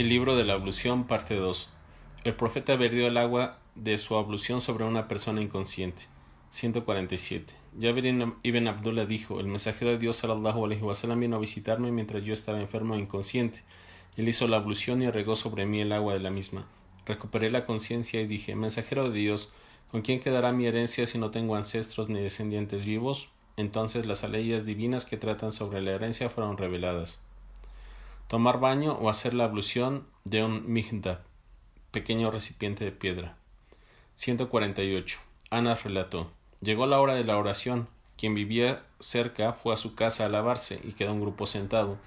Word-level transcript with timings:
El 0.00 0.08
libro 0.08 0.34
de 0.34 0.44
la 0.44 0.54
ablución, 0.54 1.06
parte 1.06 1.34
2. 1.34 1.68
El 2.24 2.34
profeta 2.34 2.74
vertió 2.74 3.06
el 3.06 3.18
agua 3.18 3.58
de 3.74 3.98
su 3.98 4.16
ablución 4.16 4.62
sobre 4.62 4.86
una 4.86 5.08
persona 5.08 5.42
inconsciente. 5.42 6.04
147. 6.48 7.52
Jabir 7.78 8.06
ibn 8.42 8.66
Abdullah 8.66 9.04
dijo: 9.04 9.40
El 9.40 9.48
mensajero 9.48 9.90
de 9.90 9.98
Dios 9.98 10.16
sallallahu 10.16 10.64
alaihi 10.64 10.80
wasallam 10.80 11.20
vino 11.20 11.36
a 11.36 11.38
visitarme 11.38 11.92
mientras 11.92 12.24
yo 12.24 12.32
estaba 12.32 12.62
enfermo 12.62 12.94
e 12.94 13.00
inconsciente. 13.00 13.62
Él 14.16 14.26
hizo 14.26 14.48
la 14.48 14.56
ablución 14.56 15.02
y 15.02 15.10
regó 15.10 15.36
sobre 15.36 15.66
mí 15.66 15.82
el 15.82 15.92
agua 15.92 16.14
de 16.14 16.20
la 16.20 16.30
misma. 16.30 16.64
Recuperé 17.04 17.50
la 17.50 17.66
conciencia 17.66 18.22
y 18.22 18.26
dije: 18.26 18.56
Mensajero 18.56 19.10
de 19.10 19.18
Dios, 19.18 19.52
¿con 19.90 20.00
quién 20.00 20.20
quedará 20.20 20.50
mi 20.50 20.64
herencia 20.64 21.04
si 21.04 21.18
no 21.18 21.30
tengo 21.30 21.56
ancestros 21.56 22.08
ni 22.08 22.20
descendientes 22.20 22.86
vivos? 22.86 23.28
Entonces 23.58 24.06
las 24.06 24.26
leyes 24.26 24.64
divinas 24.64 25.04
que 25.04 25.18
tratan 25.18 25.52
sobre 25.52 25.82
la 25.82 25.90
herencia 25.90 26.30
fueron 26.30 26.56
reveladas 26.56 27.20
tomar 28.30 28.60
baño 28.60 28.92
o 28.92 29.10
hacer 29.10 29.34
la 29.34 29.42
ablución 29.42 30.06
de 30.22 30.44
un 30.44 30.72
mihdab, 30.72 31.18
pequeño 31.90 32.30
recipiente 32.30 32.84
de 32.84 32.92
piedra. 32.92 33.34
148. 34.14 35.18
Anas 35.50 35.82
relató: 35.82 36.30
Llegó 36.60 36.86
la 36.86 37.00
hora 37.00 37.16
de 37.16 37.24
la 37.24 37.36
oración. 37.36 37.88
Quien 38.16 38.36
vivía 38.36 38.84
cerca 39.00 39.52
fue 39.52 39.74
a 39.74 39.76
su 39.76 39.96
casa 39.96 40.26
a 40.26 40.28
lavarse 40.28 40.78
y 40.84 40.92
quedó 40.92 41.12
un 41.12 41.20
grupo 41.20 41.44
sentado. 41.44 41.98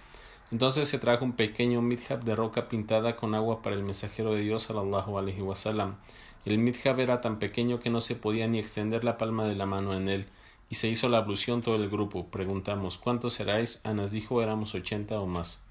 Entonces 0.50 0.88
se 0.88 0.98
trajo 0.98 1.26
un 1.26 1.34
pequeño 1.34 1.82
midhab 1.82 2.24
de 2.24 2.38
roca 2.38 2.70
pintada 2.70 3.18
con 3.18 3.36
agua 3.36 3.62
para 3.62 3.76
el 3.76 3.84
mensajero 3.84 4.34
de 4.34 4.44
Dios 4.44 4.64
sallallahu 4.64 5.20
wasallam. 5.42 5.98
El 6.46 6.58
midhab 6.58 7.02
era 7.02 7.20
tan 7.20 7.38
pequeño 7.38 7.82
que 7.82 7.90
no 7.90 8.00
se 8.00 8.16
podía 8.16 8.48
ni 8.48 8.60
extender 8.60 9.04
la 9.04 9.18
palma 9.18 9.44
de 9.44 9.56
la 9.56 9.66
mano 9.66 9.94
en 9.94 10.08
él, 10.08 10.28
y 10.70 10.76
se 10.76 10.88
hizo 10.88 11.10
la 11.10 11.18
ablución 11.18 11.62
todo 11.62 11.76
el 11.76 11.90
grupo. 11.90 12.28
Preguntamos 12.28 12.98
¿Cuántos 12.98 13.34
seráis? 13.34 13.82
Anas 13.84 14.12
dijo 14.12 14.42
éramos 14.42 14.74
ochenta 14.74 15.20
o 15.20 15.26
más. 15.26 15.62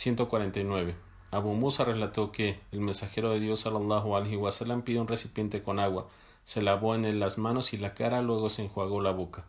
149. 0.00 0.96
Abu 1.30 1.52
Musa 1.52 1.84
relató 1.84 2.32
que 2.32 2.58
el 2.72 2.80
mensajero 2.80 3.32
de 3.32 3.40
Dios 3.40 3.60
sallallahu 3.60 4.16
alaihi 4.16 4.36
wasallam 4.36 4.80
pidió 4.80 5.02
un 5.02 5.08
recipiente 5.08 5.62
con 5.62 5.78
agua, 5.78 6.08
se 6.42 6.62
lavó 6.62 6.94
en 6.94 7.04
él 7.04 7.20
las 7.20 7.36
manos 7.36 7.74
y 7.74 7.76
la 7.76 7.92
cara, 7.92 8.22
luego 8.22 8.48
se 8.48 8.64
enjuagó 8.64 9.02
la 9.02 9.10
boca. 9.10 9.44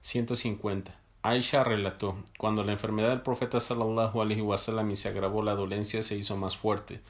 150. 0.00 0.98
Aisha 1.20 1.62
relató, 1.62 2.16
cuando 2.38 2.64
la 2.64 2.72
enfermedad 2.72 3.10
del 3.10 3.20
profeta 3.20 3.60
sallallahu 3.60 4.22
alaihi 4.22 4.40
wasallam 4.40 4.90
y 4.90 4.96
se 4.96 5.10
agravó 5.10 5.42
la 5.42 5.54
dolencia 5.54 6.02
se 6.02 6.16
hizo 6.16 6.38
más 6.38 6.56
fuerte, 6.56 7.02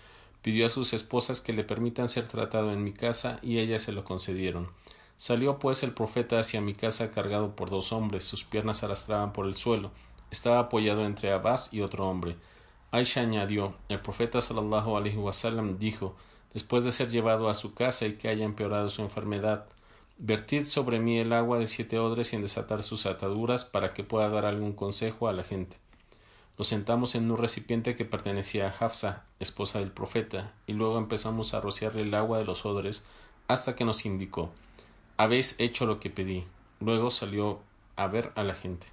pidió 0.43 0.67
a 0.67 0.69
sus 0.69 0.93
esposas 0.93 1.41
que 1.41 1.53
le 1.53 1.63
permitan 1.63 2.09
ser 2.09 2.27
tratado 2.27 2.73
en 2.73 2.83
mi 2.83 2.93
casa 2.93 3.39
y 3.43 3.61
ellas 3.61 3.83
se 3.83 3.93
lo 3.93 4.03
concedieron. 4.03 4.69
Salió 5.17 5.61
pues 5.61 5.85
el 5.85 5.93
profeta 5.93 6.41
hacia 6.41 6.61
mi 6.61 6.75
casa 6.75 7.13
cargado 7.13 7.55
por 7.55 7.71
dos 7.71 7.93
hombres, 7.93 8.25
sus 8.25 8.43
piernas 8.43 8.83
arrastraban 8.83 9.33
por 9.33 9.47
el 9.47 9.55
suelo, 9.55 9.93
estaba 10.33 10.59
apoyado 10.59 11.07
entre 11.07 11.31
Abbas 11.31 11.73
y 11.73 11.81
otro 11.81 12.09
hombre. 12.09 12.37
Aisha 12.93 13.23
añadió, 13.23 13.75
el 13.89 14.01
profeta 14.01 14.43
sallallahu 14.43 14.99
alaihi 14.99 15.17
wasallam 15.17 15.79
dijo, 15.79 16.15
después 16.53 16.85
de 16.85 16.93
ser 16.93 17.09
llevado 17.09 17.49
a 17.49 17.55
su 17.55 17.73
casa 17.73 18.07
y 18.07 18.17
que 18.17 18.29
haya 18.29 18.45
empeorado 18.45 18.91
su 18.91 19.01
enfermedad, 19.01 19.67
vertid 20.19 20.65
sobre 20.65 21.01
mí 21.01 21.19
el 21.19 21.33
agua 21.33 21.59
de 21.59 21.67
siete 21.67 21.99
odres 21.99 22.29
sin 22.29 22.43
desatar 22.43 22.83
sus 22.83 23.07
ataduras 23.07 23.65
para 23.65 23.95
que 23.95 24.05
pueda 24.05 24.29
dar 24.29 24.45
algún 24.45 24.75
consejo 24.75 25.27
a 25.27 25.33
la 25.33 25.43
gente. 25.43 25.79
Lo 26.59 26.65
sentamos 26.65 27.15
en 27.15 27.31
un 27.31 27.39
recipiente 27.39 27.97
que 27.97 28.05
pertenecía 28.05 28.69
a 28.69 28.85
Hafsa, 28.85 29.25
esposa 29.41 29.79
del 29.79 29.91
profeta, 29.91 30.53
y 30.67 30.75
luego 30.75 30.99
empezamos 30.99 31.55
a 31.55 31.63
rociarle 31.63 32.03
el 32.03 32.15
agua 32.15 32.39
de 32.39 32.45
los 32.45 32.67
odres 32.67 33.05
hasta 33.49 33.75
que 33.75 33.87
nos 33.87 34.05
indicó 34.05 34.53
Habéis 35.17 35.59
hecho 35.61 35.87
lo 35.87 36.01
que 36.01 36.11
pedí. 36.11 36.45
Luego 36.81 37.11
salió 37.11 37.61
a 37.97 38.07
ver 38.07 38.33
a 38.35 38.43
la 38.43 38.55
gente. 38.55 38.87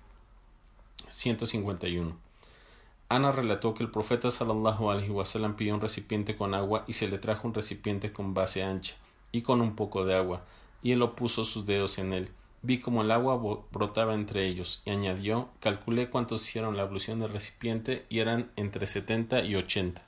151. 1.08 2.29
Ana 3.12 3.32
relató 3.32 3.74
que 3.74 3.82
el 3.82 3.90
profeta 3.90 4.30
sallallahu 4.30 4.92
alaihi 4.92 5.10
wasallam 5.10 5.56
pidió 5.56 5.74
un 5.74 5.82
recipiente 5.82 6.36
con 6.36 6.54
agua 6.54 6.84
y 6.86 6.94
se 6.94 7.08
le 7.08 7.18
trajo 7.18 7.48
un 7.48 7.56
recipiente 7.56 8.14
con 8.14 8.36
base 8.36 8.64
ancha 8.64 8.96
y 9.32 9.42
con 9.42 9.62
un 9.62 9.76
poco 9.76 10.06
de 10.06 10.16
agua, 10.16 10.46
y 10.84 10.92
él 10.92 11.00
lo 11.00 11.16
puso 11.16 11.44
sus 11.44 11.66
dedos 11.66 11.98
en 11.98 12.14
él. 12.14 12.30
Vi 12.62 12.78
como 12.78 13.02
el 13.02 13.10
agua 13.10 13.40
brotaba 13.72 14.14
entre 14.14 14.46
ellos, 14.46 14.84
y 14.86 14.92
añadió 14.92 15.50
calculé 15.60 16.12
cuántos 16.12 16.48
hicieron 16.48 16.78
la 16.78 16.84
ablución 16.84 17.20
del 17.20 17.32
recipiente 17.32 18.06
y 18.10 18.20
eran 18.20 18.52
entre 18.56 18.86
setenta 18.86 19.44
y 19.44 19.56
ochenta. 19.56 20.04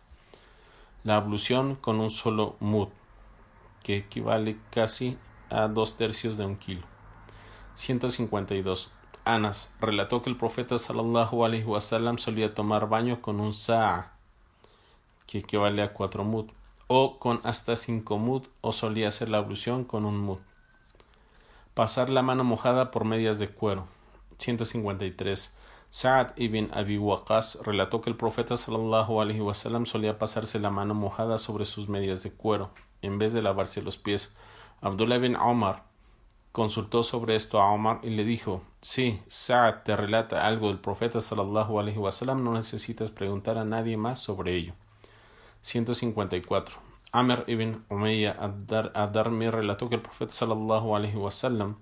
La 1.03 1.15
ablución 1.17 1.75
con 1.75 1.99
un 1.99 2.11
solo 2.11 2.55
mud, 2.59 2.89
que 3.83 3.97
equivale 3.97 4.57
casi 4.69 5.17
a 5.49 5.67
dos 5.67 5.97
tercios 5.97 6.37
de 6.37 6.45
un 6.45 6.55
kilo. 6.55 6.85
152. 7.73 8.91
Anas 9.33 9.69
relató 9.79 10.21
que 10.21 10.29
el 10.29 10.37
profeta 10.37 10.77
sallallahu 10.77 11.45
alaihi 11.45 11.63
wasallam 11.63 12.17
solía 12.17 12.53
tomar 12.53 12.89
baño 12.89 13.21
con 13.21 13.39
un 13.39 13.53
sa'a, 13.53 14.11
que 15.27 15.39
equivale 15.39 15.81
a 15.81 15.93
cuatro 15.93 16.23
mud, 16.23 16.51
o 16.87 17.19
con 17.19 17.39
hasta 17.43 17.75
cinco 17.75 18.17
mud, 18.17 18.47
o 18.61 18.71
solía 18.71 19.07
hacer 19.07 19.29
la 19.29 19.37
ablución 19.37 19.85
con 19.85 20.05
un 20.05 20.19
mud. 20.19 20.39
Pasar 21.73 22.09
la 22.09 22.21
mano 22.21 22.43
mojada 22.43 22.91
por 22.91 23.05
medias 23.05 23.39
de 23.39 23.47
cuero. 23.47 23.87
153. 24.37 25.55
Sa'ad 25.89 26.31
ibn 26.35 26.69
Abi 26.73 26.97
Waqas 26.97 27.59
relató 27.63 28.01
que 28.01 28.09
el 28.09 28.17
profeta 28.17 28.57
sallallahu 28.57 29.21
alaihi 29.21 29.41
wasallam 29.41 29.85
solía 29.85 30.19
pasarse 30.19 30.59
la 30.59 30.69
mano 30.69 30.93
mojada 30.93 31.37
sobre 31.37 31.65
sus 31.65 31.87
medias 31.89 32.23
de 32.23 32.31
cuero, 32.31 32.71
en 33.01 33.17
vez 33.19 33.33
de 33.33 33.41
lavarse 33.41 33.81
los 33.81 33.97
pies. 33.97 34.35
Abdullah 34.81 35.17
ibn 35.17 35.35
Omar 35.35 35.90
consultó 36.51 37.03
sobre 37.03 37.35
esto 37.35 37.61
a 37.61 37.71
Omar 37.71 37.99
y 38.03 38.09
le 38.09 38.23
dijo 38.23 38.61
Sí, 38.81 39.21
Sa'ad 39.27 39.83
te 39.83 39.95
relata 39.95 40.45
algo 40.45 40.67
del 40.67 40.79
profeta 40.79 41.21
sallallahu 41.21 41.79
alaihi 41.79 41.97
wasallam, 41.97 42.43
no 42.43 42.53
necesitas 42.53 43.11
preguntar 43.11 43.57
a 43.57 43.65
nadie 43.65 43.95
más 43.95 44.19
sobre 44.19 44.55
ello. 44.55 44.73
154. 45.61 46.75
Amr 47.13 47.43
ibn 47.47 47.85
Umayya 47.89 48.31
ad-Darmi 48.39 49.49
relató 49.49 49.89
que 49.89 49.95
el 49.95 50.01
profeta 50.01 50.33
sallallahu 50.33 50.95
alaihi 50.95 51.17
wasallam 51.17 51.75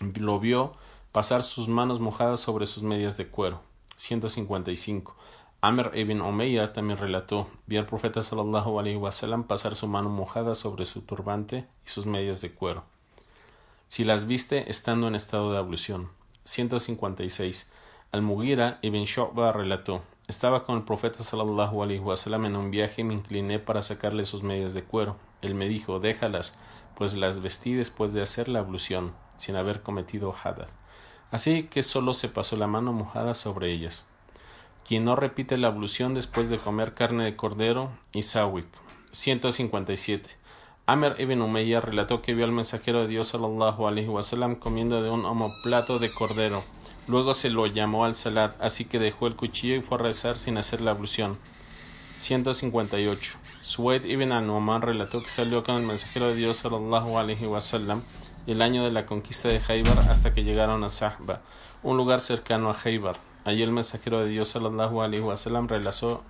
lo 0.00 0.40
vio 0.40 0.72
pasar 1.12 1.42
sus 1.42 1.68
manos 1.68 2.00
mojadas 2.00 2.40
sobre 2.40 2.66
sus 2.66 2.82
medias 2.82 3.16
de 3.16 3.28
cuero. 3.28 3.62
155. 3.96 5.14
Amr 5.60 5.90
ibn 5.94 6.20
Umayya 6.20 6.72
también 6.72 6.98
relató, 6.98 7.48
vi 7.66 7.76
al 7.76 7.86
profeta 7.86 8.22
sallallahu 8.22 8.78
alaihi 8.78 8.96
wasallam 8.96 9.44
pasar 9.44 9.74
su 9.74 9.88
mano 9.88 10.08
mojada 10.08 10.54
sobre 10.54 10.84
su 10.84 11.02
turbante 11.02 11.66
y 11.84 11.90
sus 11.90 12.06
medias 12.06 12.40
de 12.40 12.52
cuero 12.52 12.84
si 13.88 14.04
las 14.04 14.26
viste 14.26 14.70
estando 14.70 15.08
en 15.08 15.14
estado 15.14 15.50
de 15.50 15.56
ablución. 15.56 16.10
156. 16.44 17.72
Al-Mughira 18.12 18.78
ibn 18.82 19.04
Shu'ba 19.04 19.50
relató: 19.50 20.02
Estaba 20.28 20.64
con 20.64 20.76
el 20.76 20.84
profeta 20.84 21.24
sallallahu 21.24 21.82
alaihi 21.82 22.00
wasallam 22.00 22.44
en 22.44 22.56
un 22.56 22.70
viaje 22.70 23.00
y 23.00 23.04
me 23.04 23.14
incliné 23.14 23.58
para 23.58 23.80
sacarle 23.80 24.26
sus 24.26 24.42
medias 24.42 24.74
de 24.74 24.84
cuero. 24.84 25.16
Él 25.40 25.54
me 25.54 25.70
dijo: 25.70 26.00
Déjalas, 26.00 26.54
pues 26.96 27.16
las 27.16 27.40
vestí 27.40 27.72
después 27.72 28.12
de 28.12 28.20
hacer 28.20 28.48
la 28.48 28.58
ablución, 28.58 29.14
sin 29.38 29.56
haber 29.56 29.82
cometido 29.82 30.34
hadad. 30.44 30.68
Así 31.30 31.62
que 31.62 31.82
solo 31.82 32.12
se 32.12 32.28
pasó 32.28 32.58
la 32.58 32.66
mano 32.66 32.92
mojada 32.92 33.32
sobre 33.32 33.72
ellas. 33.72 34.06
Quien 34.86 35.06
no 35.06 35.16
repite 35.16 35.56
la 35.56 35.68
ablución 35.68 36.12
después 36.12 36.50
de 36.50 36.58
comer 36.58 36.92
carne 36.92 37.24
de 37.24 37.36
cordero, 37.36 37.90
Isawik. 38.12 38.68
157. 39.12 40.36
Amer 40.90 41.16
ibn 41.18 41.42
Umayya 41.42 41.82
relató 41.82 42.22
que 42.22 42.32
vio 42.32 42.46
al 42.46 42.52
mensajero 42.52 43.02
de 43.02 43.08
Dios 43.08 43.28
sallallahu 43.28 43.86
alaihi 43.86 44.08
wasallam 44.08 44.54
comiendo 44.54 45.02
de 45.02 45.10
un 45.10 45.26
homoplato 45.26 45.98
de 45.98 46.10
cordero. 46.10 46.64
Luego 47.06 47.34
se 47.34 47.50
lo 47.50 47.66
llamó 47.66 48.06
al 48.06 48.14
salat, 48.14 48.54
así 48.58 48.86
que 48.86 48.98
dejó 48.98 49.26
el 49.26 49.36
cuchillo 49.36 49.76
y 49.76 49.82
fue 49.82 49.98
a 49.98 50.00
rezar 50.00 50.38
sin 50.38 50.56
hacer 50.56 50.80
la 50.80 50.92
ablución. 50.92 51.36
158. 52.16 53.36
Suwaid 53.60 54.06
ibn 54.06 54.32
Anuman 54.32 54.80
relató 54.80 55.20
que 55.20 55.28
salió 55.28 55.62
con 55.62 55.76
el 55.76 55.82
mensajero 55.82 56.28
de 56.28 56.36
Dios 56.36 56.56
sallallahu 56.56 57.18
alaihi 57.18 57.44
wasallam 57.44 58.00
el 58.46 58.62
año 58.62 58.82
de 58.82 58.90
la 58.90 59.04
conquista 59.04 59.48
de 59.48 59.60
Haibar 59.68 59.98
hasta 60.08 60.32
que 60.32 60.42
llegaron 60.42 60.84
a 60.84 60.88
Sahba, 60.88 61.42
un 61.82 61.98
lugar 61.98 62.22
cercano 62.22 62.70
a 62.70 62.76
Haibar. 62.82 63.16
Allí 63.44 63.62
el 63.62 63.72
mensajero 63.72 64.20
de 64.20 64.30
Dios 64.30 64.48
sallallahu 64.48 65.02
alaihi 65.02 65.20
wasallam 65.22 65.68
realizó 65.68 66.24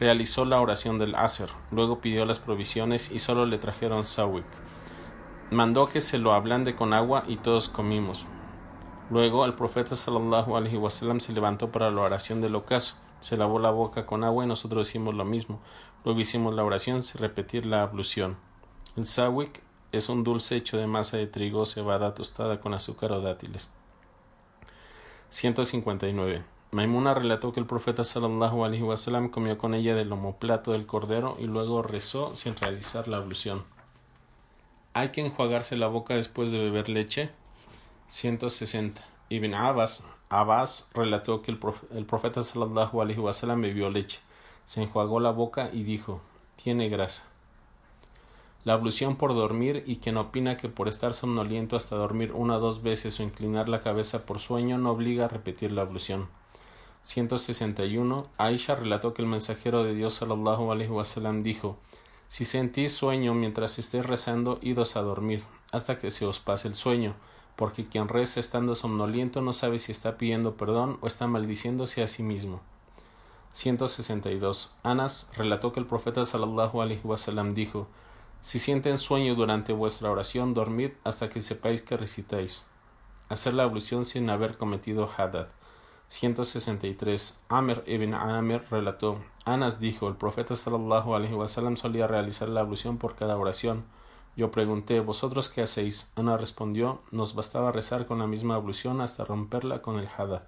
realizó 0.00 0.44
la 0.44 0.60
oración 0.60 0.98
del 0.98 1.14
Aser, 1.14 1.50
luego 1.70 2.00
pidió 2.00 2.24
las 2.24 2.38
provisiones 2.38 3.10
y 3.10 3.18
solo 3.18 3.46
le 3.46 3.58
trajeron 3.58 4.04
sawik. 4.04 4.44
Mandó 5.50 5.86
que 5.86 6.00
se 6.00 6.18
lo 6.18 6.32
ablande 6.32 6.74
con 6.74 6.92
agua 6.92 7.24
y 7.28 7.36
todos 7.36 7.68
comimos. 7.68 8.26
Luego 9.10 9.44
el 9.44 9.54
profeta 9.54 9.94
sallallahu 9.94 10.56
alaihi 10.56 10.76
wasallam 10.76 11.20
se 11.20 11.32
levantó 11.32 11.70
para 11.70 11.90
la 11.90 12.00
oración 12.00 12.40
del 12.40 12.54
ocaso. 12.54 12.96
Se 13.20 13.36
lavó 13.36 13.58
la 13.58 13.70
boca 13.70 14.06
con 14.06 14.24
agua 14.24 14.44
y 14.44 14.48
nosotros 14.48 14.88
hicimos 14.88 15.14
lo 15.14 15.24
mismo. 15.24 15.60
Luego 16.04 16.20
hicimos 16.20 16.54
la 16.54 16.64
oración 16.64 17.02
sin 17.02 17.20
repetir 17.20 17.66
la 17.66 17.82
ablución. 17.82 18.36
El 18.96 19.04
sawik 19.04 19.62
es 19.92 20.08
un 20.08 20.24
dulce 20.24 20.56
hecho 20.56 20.76
de 20.76 20.86
masa 20.86 21.18
de 21.18 21.26
trigo, 21.26 21.66
cebada 21.66 22.14
tostada 22.14 22.60
con 22.60 22.74
azúcar 22.74 23.12
o 23.12 23.20
dátiles. 23.20 23.70
159. 25.28 26.53
Maimuna 26.74 27.14
relató 27.14 27.52
que 27.52 27.60
el 27.60 27.66
profeta 27.66 28.02
sallallahu 28.02 28.64
alaihi 28.64 28.82
wasallam 28.82 29.28
comió 29.28 29.56
con 29.58 29.74
ella 29.74 29.94
del 29.94 30.10
homoplato 30.10 30.72
del 30.72 30.86
cordero 30.86 31.36
y 31.38 31.44
luego 31.44 31.82
rezó 31.82 32.34
sin 32.34 32.56
realizar 32.56 33.06
la 33.06 33.18
ablución. 33.18 33.62
¿Hay 34.92 35.10
que 35.10 35.20
enjuagarse 35.20 35.76
la 35.76 35.86
boca 35.86 36.16
después 36.16 36.50
de 36.50 36.58
beber 36.58 36.88
leche? 36.88 37.30
160. 38.08 39.04
Ibn 39.28 39.54
Abbas, 39.54 40.02
Abbas 40.30 40.90
relató 40.92 41.42
que 41.42 41.52
el, 41.52 41.60
el 41.92 42.06
profeta 42.06 42.42
sallallahu 42.42 43.00
alaihi 43.00 43.20
wasallam 43.20 43.60
bebió 43.60 43.88
leche, 43.88 44.18
se 44.64 44.82
enjuagó 44.82 45.20
la 45.20 45.30
boca 45.30 45.70
y 45.72 45.84
dijo: 45.84 46.22
Tiene 46.56 46.88
grasa 46.88 47.28
la 48.64 48.72
ablución 48.72 49.14
por 49.14 49.32
dormir 49.32 49.84
y 49.86 49.98
quien 49.98 50.16
opina 50.16 50.56
que 50.56 50.68
por 50.68 50.88
estar 50.88 51.14
somnoliento 51.14 51.76
hasta 51.76 51.94
dormir 51.94 52.32
una 52.32 52.56
o 52.56 52.60
dos 52.60 52.82
veces 52.82 53.20
o 53.20 53.22
inclinar 53.22 53.68
la 53.68 53.80
cabeza 53.80 54.26
por 54.26 54.40
sueño 54.40 54.76
no 54.76 54.90
obliga 54.90 55.26
a 55.26 55.28
repetir 55.28 55.70
la 55.70 55.82
ablución. 55.82 56.26
161. 57.04 58.26
Aisha 58.36 58.74
relató 58.74 59.14
que 59.14 59.22
el 59.22 59.28
mensajero 59.28 59.84
de 59.84 59.94
Dios 59.94 60.14
sallallahu 60.14 60.72
alaihi 60.72 60.90
wasallam 60.90 61.42
dijo 61.42 61.78
Si 62.28 62.44
sentís 62.44 62.92
sueño 62.92 63.34
mientras 63.34 63.78
estés 63.78 64.04
rezando, 64.04 64.58
idos 64.60 64.96
a 64.96 65.02
dormir, 65.02 65.44
hasta 65.72 65.98
que 65.98 66.10
se 66.10 66.26
os 66.26 66.40
pase 66.40 66.66
el 66.66 66.74
sueño, 66.74 67.14
porque 67.54 67.86
quien 67.86 68.08
reza 68.08 68.40
estando 68.40 68.74
somnoliento 68.74 69.40
no 69.40 69.52
sabe 69.52 69.78
si 69.78 69.92
está 69.92 70.18
pidiendo 70.18 70.56
perdón 70.56 70.98
o 71.00 71.06
está 71.06 71.28
maldiciéndose 71.28 72.02
a 72.02 72.08
sí 72.08 72.24
mismo. 72.24 72.60
162. 73.52 74.76
Anas 74.82 75.30
relató 75.36 75.72
que 75.72 75.78
el 75.78 75.86
profeta 75.86 76.24
sallallahu 76.24 76.82
alaihi 76.82 77.02
wasallam 77.04 77.54
dijo 77.54 77.86
si 78.44 78.58
sienten 78.58 78.98
sueño 78.98 79.34
durante 79.34 79.72
vuestra 79.72 80.10
oración, 80.10 80.52
dormid 80.52 80.90
hasta 81.02 81.30
que 81.30 81.40
sepáis 81.40 81.80
que 81.80 81.96
recitáis. 81.96 82.66
Hacer 83.30 83.54
la 83.54 83.62
ablución 83.62 84.04
sin 84.04 84.28
haber 84.28 84.58
cometido 84.58 85.08
hadad. 85.16 85.48
163. 86.14 87.40
Amr 87.48 87.82
ibn 87.86 88.14
Amr 88.14 88.64
relató: 88.70 89.18
Anas 89.44 89.80
dijo: 89.80 90.06
El 90.06 90.14
profeta 90.14 90.54
sallallahu 90.54 91.16
alaihi 91.16 91.34
wasallam 91.34 91.76
solía 91.76 92.06
realizar 92.06 92.48
la 92.48 92.60
ablución 92.60 92.98
por 92.98 93.16
cada 93.16 93.36
oración. 93.36 93.84
Yo 94.36 94.52
pregunté: 94.52 95.00
¿Vosotros 95.00 95.48
qué 95.48 95.62
hacéis? 95.62 96.12
Ana 96.14 96.36
respondió: 96.36 97.02
Nos 97.10 97.34
bastaba 97.34 97.72
rezar 97.72 98.06
con 98.06 98.20
la 98.20 98.28
misma 98.28 98.54
ablución 98.54 99.00
hasta 99.00 99.24
romperla 99.24 99.82
con 99.82 99.98
el 99.98 100.06
hadad. 100.06 100.44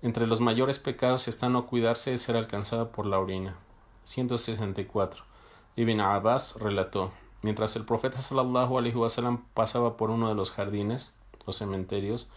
Entre 0.00 0.26
los 0.26 0.40
mayores 0.40 0.78
pecados 0.78 1.28
está 1.28 1.50
no 1.50 1.66
cuidarse 1.66 2.12
de 2.12 2.16
ser 2.16 2.34
alcanzado 2.34 2.90
por 2.90 3.04
la 3.04 3.18
orina. 3.18 3.58
164. 4.04 5.24
Ibn 5.76 6.00
Abbas 6.00 6.56
relató, 6.58 7.12
mientras 7.42 7.76
el 7.76 7.84
profeta 7.84 8.16
sallallahu 8.16 8.78
alaihi 8.78 8.96
wasallam 8.96 9.44
pasaba 9.52 9.98
por 9.98 10.08
uno 10.08 10.30
de 10.30 10.34
los 10.34 10.52
jardines, 10.52 11.14
los 11.46 11.58
cementerios, 11.58 12.28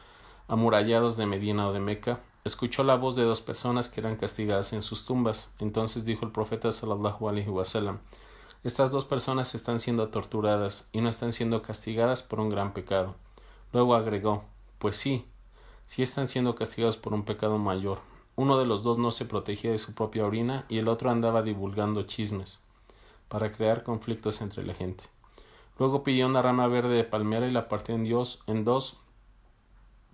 amurallados 0.47 1.17
de 1.17 1.25
Medina 1.25 1.67
o 1.67 1.73
de 1.73 1.79
Meca, 1.79 2.21
escuchó 2.43 2.83
la 2.83 2.95
voz 2.95 3.15
de 3.15 3.23
dos 3.23 3.41
personas 3.41 3.89
que 3.89 3.99
eran 3.99 4.15
castigadas 4.15 4.73
en 4.73 4.81
sus 4.81 5.05
tumbas. 5.05 5.53
Entonces 5.59 6.05
dijo 6.05 6.25
el 6.25 6.31
profeta 6.31 6.71
sallallahu 6.71 7.29
alaihi 7.29 7.49
estas 8.63 8.91
dos 8.91 9.05
personas 9.05 9.55
están 9.55 9.79
siendo 9.79 10.09
torturadas 10.09 10.87
y 10.93 11.01
no 11.01 11.09
están 11.09 11.33
siendo 11.33 11.63
castigadas 11.63 12.21
por 12.21 12.39
un 12.39 12.49
gran 12.49 12.73
pecado. 12.73 13.15
Luego 13.73 13.95
agregó, 13.95 14.43
pues 14.77 14.95
sí, 14.95 15.25
sí 15.87 16.03
están 16.03 16.27
siendo 16.27 16.53
castigados 16.53 16.95
por 16.95 17.15
un 17.15 17.25
pecado 17.25 17.57
mayor. 17.57 18.01
Uno 18.35 18.59
de 18.59 18.67
los 18.67 18.83
dos 18.83 18.99
no 18.99 19.09
se 19.09 19.25
protegía 19.25 19.71
de 19.71 19.79
su 19.79 19.95
propia 19.95 20.27
orina 20.27 20.65
y 20.69 20.77
el 20.77 20.89
otro 20.89 21.09
andaba 21.09 21.41
divulgando 21.41 22.03
chismes 22.03 22.59
para 23.29 23.51
crear 23.51 23.81
conflictos 23.81 24.41
entre 24.41 24.63
la 24.63 24.75
gente. 24.75 25.05
Luego 25.79 26.03
pidió 26.03 26.27
una 26.27 26.43
rama 26.43 26.67
verde 26.67 26.93
de 26.93 27.03
palmera 27.03 27.47
y 27.47 27.51
la 27.51 27.67
partió 27.67 27.95
en, 27.95 28.03
Dios, 28.03 28.43
en 28.45 28.63
dos, 28.63 28.99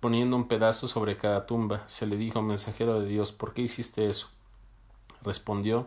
poniendo 0.00 0.36
un 0.36 0.48
pedazo 0.48 0.88
sobre 0.88 1.16
cada 1.16 1.46
tumba. 1.46 1.82
Se 1.86 2.06
le 2.06 2.16
dijo, 2.16 2.42
mensajero 2.42 3.00
de 3.00 3.06
Dios, 3.06 3.32
¿por 3.32 3.52
qué 3.52 3.62
hiciste 3.62 4.06
eso? 4.06 4.28
Respondió, 5.22 5.86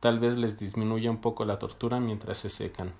tal 0.00 0.18
vez 0.18 0.36
les 0.36 0.58
disminuya 0.58 1.10
un 1.10 1.20
poco 1.20 1.44
la 1.44 1.58
tortura 1.58 2.00
mientras 2.00 2.38
se 2.38 2.50
secan. 2.50 2.92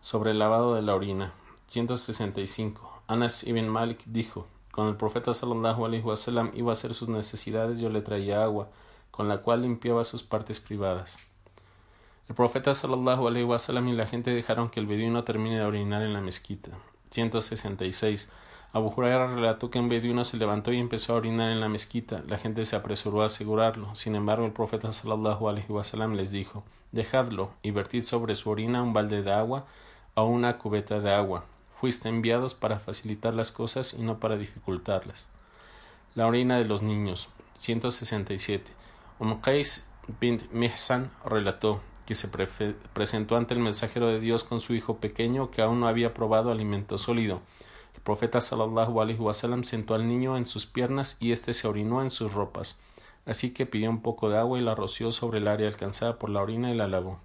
Sobre 0.00 0.32
el 0.32 0.38
lavado 0.38 0.74
de 0.74 0.82
la 0.82 0.94
orina. 0.94 1.32
165. 1.68 3.02
Anas 3.06 3.44
ibn 3.44 3.68
Malik 3.68 4.04
dijo, 4.06 4.46
cuando 4.72 4.92
el 4.92 4.96
profeta 4.96 5.34
sallallahu 5.34 5.84
alaihi 5.84 6.04
wasallam 6.04 6.52
iba 6.54 6.70
a 6.70 6.74
hacer 6.74 6.94
sus 6.94 7.08
necesidades, 7.08 7.80
yo 7.80 7.90
le 7.90 8.02
traía 8.02 8.42
agua, 8.42 8.68
con 9.10 9.28
la 9.28 9.38
cual 9.38 9.62
limpiaba 9.62 10.04
sus 10.04 10.22
partes 10.22 10.60
privadas. 10.60 11.18
El 12.28 12.34
profeta 12.36 12.72
sallallahu 12.74 13.26
alaihi 13.26 13.44
wasallam 13.44 13.88
y 13.88 13.92
la 13.92 14.06
gente 14.06 14.32
dejaron 14.32 14.70
que 14.70 14.78
el 14.78 14.86
beduino 14.86 15.24
termine 15.24 15.56
de 15.58 15.64
orinar 15.64 16.02
en 16.02 16.12
la 16.12 16.20
mezquita. 16.20 16.70
166. 17.10 18.30
Abu 18.72 18.92
Huraira 18.96 19.26
relató 19.26 19.68
que 19.68 19.80
un 19.80 19.88
beduino 19.88 20.22
se 20.22 20.36
levantó 20.36 20.72
y 20.72 20.78
empezó 20.78 21.12
a 21.12 21.16
orinar 21.16 21.50
en 21.50 21.60
la 21.60 21.68
mezquita. 21.68 22.22
La 22.28 22.38
gente 22.38 22.64
se 22.64 22.76
apresuró 22.76 23.22
a 23.22 23.26
asegurarlo. 23.26 23.94
Sin 23.96 24.14
embargo, 24.14 24.46
el 24.46 24.52
profeta 24.52 24.92
sallallahu 24.92 25.48
alaihi 25.48 25.72
wasallam 25.72 26.14
les 26.14 26.30
dijo: 26.30 26.62
Dejadlo 26.92 27.50
y 27.62 27.72
vertid 27.72 28.02
sobre 28.02 28.36
su 28.36 28.48
orina 28.48 28.82
un 28.82 28.92
balde 28.92 29.22
de 29.22 29.32
agua 29.32 29.66
o 30.14 30.24
una 30.24 30.56
cubeta 30.56 31.00
de 31.00 31.12
agua. 31.12 31.46
Fuiste 31.80 32.08
enviados 32.08 32.54
para 32.54 32.78
facilitar 32.78 33.34
las 33.34 33.50
cosas 33.50 33.94
y 33.94 34.02
no 34.02 34.20
para 34.20 34.36
dificultarlas. 34.36 35.28
La 36.14 36.26
orina 36.26 36.58
de 36.58 36.64
los 36.64 36.82
niños. 36.82 37.28
167. 37.56 38.70
Umqais 39.18 39.84
bint 40.20 40.50
Mihsan 40.52 41.10
relató 41.24 41.80
que 42.06 42.14
se 42.14 42.28
presentó 42.28 43.36
ante 43.36 43.54
el 43.54 43.60
mensajero 43.60 44.08
de 44.08 44.20
Dios 44.20 44.44
con 44.44 44.60
su 44.60 44.74
hijo 44.74 44.96
pequeño 44.96 45.50
que 45.50 45.62
aún 45.62 45.80
no 45.80 45.88
había 45.88 46.14
probado 46.14 46.50
alimento 46.50 46.98
sólido. 46.98 47.40
El 48.00 48.04
profeta 48.04 48.40
sallallahu 48.40 49.02
alaihi 49.02 49.18
sentó 49.62 49.94
al 49.94 50.08
niño 50.08 50.38
en 50.38 50.46
sus 50.46 50.64
piernas 50.64 51.18
y 51.20 51.32
éste 51.32 51.52
se 51.52 51.68
orinó 51.68 52.00
en 52.00 52.08
sus 52.08 52.32
ropas. 52.32 52.78
Así 53.26 53.52
que 53.52 53.66
pidió 53.66 53.90
un 53.90 54.00
poco 54.00 54.30
de 54.30 54.38
agua 54.38 54.58
y 54.58 54.62
la 54.62 54.74
roció 54.74 55.12
sobre 55.12 55.36
el 55.36 55.46
área 55.46 55.68
alcanzada 55.68 56.18
por 56.18 56.30
la 56.30 56.40
orina 56.40 56.70
y 56.70 56.74
la 56.74 56.88
lavó. 56.88 57.20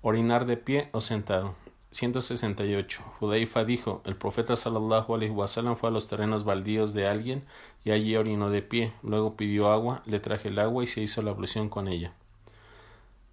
Orinar 0.00 0.46
de 0.46 0.56
pie 0.56 0.88
o 0.92 1.02
sentado. 1.02 1.54
168. 1.90 3.02
Judaifa 3.20 3.64
dijo: 3.64 4.00
El 4.06 4.16
profeta 4.16 4.56
sallallahu 4.56 5.14
alaihi 5.14 5.30
wasallam 5.30 5.76
fue 5.76 5.90
a 5.90 5.92
los 5.92 6.08
terrenos 6.08 6.44
baldíos 6.44 6.94
de 6.94 7.06
alguien 7.06 7.44
y 7.84 7.90
allí 7.90 8.16
orinó 8.16 8.48
de 8.48 8.62
pie. 8.62 8.94
Luego 9.02 9.36
pidió 9.36 9.70
agua, 9.70 10.02
le 10.06 10.20
traje 10.20 10.48
el 10.48 10.58
agua 10.58 10.82
y 10.82 10.86
se 10.86 11.02
hizo 11.02 11.20
la 11.20 11.32
ablución 11.32 11.68
con 11.68 11.86
ella. 11.86 12.14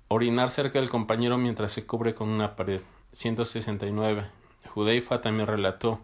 Orinar 0.10 0.52
cerca 0.52 0.80
del 0.80 0.90
compañero 0.90 1.38
mientras 1.38 1.72
se 1.72 1.88
cubre 1.88 2.13
con 2.16 2.28
una 2.28 2.58
pared. 2.58 2.82
169. 3.13 4.30
Judeifa 4.74 5.22
también 5.22 5.48
relató. 5.48 6.01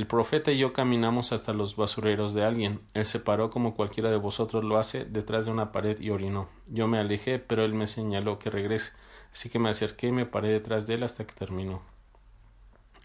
El 0.00 0.06
profeta 0.06 0.50
y 0.50 0.56
yo 0.56 0.72
caminamos 0.72 1.30
hasta 1.30 1.52
los 1.52 1.76
basureros 1.76 2.32
de 2.32 2.42
alguien. 2.42 2.80
Él 2.94 3.04
se 3.04 3.20
paró 3.20 3.50
como 3.50 3.74
cualquiera 3.74 4.10
de 4.10 4.16
vosotros 4.16 4.64
lo 4.64 4.78
hace 4.78 5.04
detrás 5.04 5.44
de 5.44 5.52
una 5.52 5.72
pared 5.72 6.00
y 6.00 6.08
orinó. 6.08 6.48
Yo 6.68 6.88
me 6.88 6.98
alejé, 6.98 7.38
pero 7.38 7.66
él 7.66 7.74
me 7.74 7.86
señaló 7.86 8.38
que 8.38 8.48
regrese, 8.48 8.92
así 9.30 9.50
que 9.50 9.58
me 9.58 9.68
acerqué 9.68 10.06
y 10.06 10.12
me 10.12 10.24
paré 10.24 10.48
detrás 10.48 10.86
de 10.86 10.94
él 10.94 11.02
hasta 11.02 11.26
que 11.26 11.34
terminó. 11.34 11.82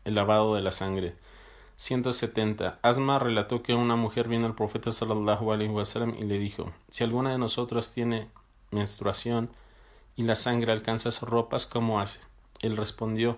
El 0.06 0.16
lavado 0.16 0.56
de 0.56 0.62
la 0.62 0.72
sangre. 0.72 1.16
170. 1.76 2.80
Asma 2.82 3.20
relató 3.20 3.62
que 3.62 3.74
una 3.74 3.98
mujer 3.98 4.30
vino 4.30 4.46
al 4.46 4.56
profeta 4.56 4.92
alaihi 4.92 5.68
wasallam 5.68 6.16
y 6.18 6.24
le 6.24 6.40
dijo: 6.40 6.72
Si 6.92 7.04
alguna 7.04 7.32
de 7.32 7.38
nosotros 7.38 7.92
tiene 7.92 8.30
menstruación, 8.72 9.50
y 10.16 10.24
la 10.24 10.36
sangre 10.36 10.72
alcanza 10.72 11.12
sus 11.12 11.28
ropas, 11.28 11.66
¿cómo 11.66 12.00
hace? 12.00 12.22
Él 12.62 12.78
respondió 12.78 13.38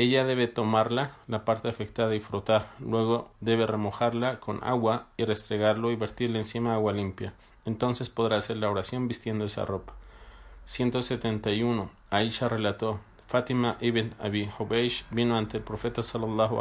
ella 0.00 0.24
debe 0.24 0.46
tomarla, 0.46 1.16
la 1.26 1.44
parte 1.44 1.68
afectada, 1.68 2.14
y 2.14 2.20
frotar. 2.20 2.70
Luego 2.78 3.30
debe 3.40 3.66
remojarla 3.66 4.40
con 4.40 4.64
agua 4.64 5.08
y 5.18 5.24
restregarlo 5.24 5.90
y 5.90 5.96
vertirle 5.96 6.38
encima 6.38 6.72
agua 6.72 6.94
limpia. 6.94 7.34
Entonces 7.66 8.08
podrá 8.08 8.38
hacer 8.38 8.56
la 8.56 8.70
oración 8.70 9.08
vistiendo 9.08 9.44
esa 9.44 9.66
ropa. 9.66 9.92
171. 10.64 11.90
Aisha 12.08 12.48
relató. 12.48 12.98
Fátima 13.26 13.76
ibn 13.80 14.14
Abi 14.18 14.48
Hubeish 14.58 15.04
vino 15.10 15.36
ante 15.36 15.58
el 15.58 15.64
profeta 15.64 16.02
sallallahu 16.02 16.58